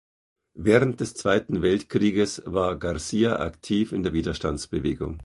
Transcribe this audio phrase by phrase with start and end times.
[0.55, 5.19] Während des Zweiten Weltkrieges war Garcia aktiv in der Widerstandsbewegung.